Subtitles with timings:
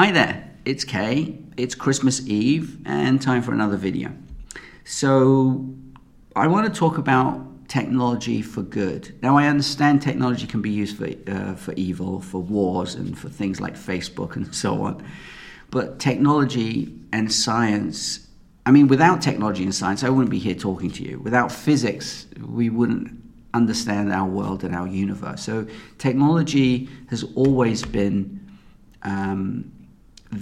[0.00, 1.36] Hi there, it's Kay.
[1.58, 4.10] It's Christmas Eve and time for another video.
[4.82, 5.74] So,
[6.34, 9.14] I want to talk about technology for good.
[9.22, 13.28] Now, I understand technology can be used for, uh, for evil, for wars, and for
[13.28, 15.04] things like Facebook and so on.
[15.70, 18.26] But technology and science,
[18.64, 21.18] I mean, without technology and science, I wouldn't be here talking to you.
[21.18, 23.22] Without physics, we wouldn't
[23.52, 25.42] understand our world and our universe.
[25.42, 25.66] So,
[25.98, 28.40] technology has always been.
[29.02, 29.72] Um,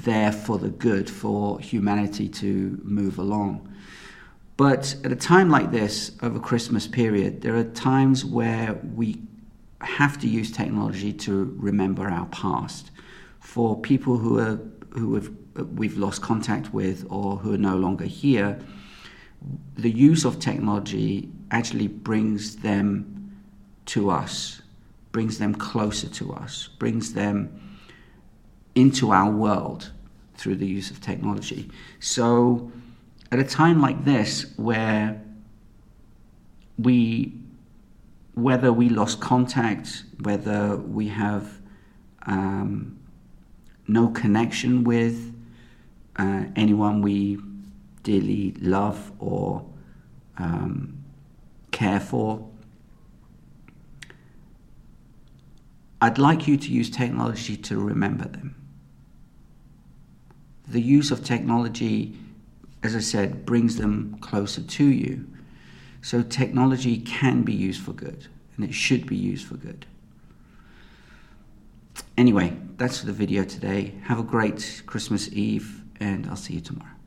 [0.05, 3.73] there for the good, for humanity to move along.
[4.57, 9.23] But at a time like this, over Christmas period, there are times where we
[9.81, 12.91] have to use technology to remember our past.
[13.41, 14.59] For people who are
[14.91, 15.31] who have,
[15.77, 18.59] we've lost contact with or who are no longer here,
[19.77, 23.37] the use of technology actually brings them
[23.87, 24.61] to us,
[25.13, 27.78] brings them closer to us, brings them
[28.75, 29.91] into our world
[30.39, 31.71] through the use of technology.
[32.01, 32.71] So,
[33.31, 35.21] at a time like this, where
[36.79, 37.35] we,
[38.35, 41.61] whether we lost contact, whether we have
[42.23, 42.99] um,
[43.87, 45.35] no connection with
[46.17, 47.39] uh, anyone we
[48.03, 49.67] dearly love or
[50.39, 51.05] um,
[51.71, 52.49] care for,
[56.01, 58.55] I'd like you to use technology to remember them
[60.71, 62.17] the use of technology,
[62.83, 65.27] as I said, brings them closer to you.
[66.03, 69.87] So technology can be used for good, and it should be used for good.
[72.17, 73.95] Anyway, that's the video today.
[74.05, 76.98] Have a great Christmas Eve, and I'll see you tomorrow.